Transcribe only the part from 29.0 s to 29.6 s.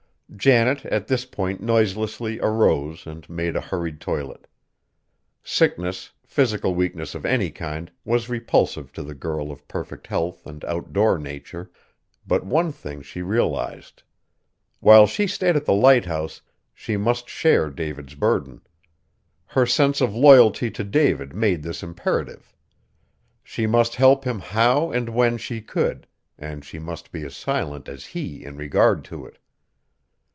to it.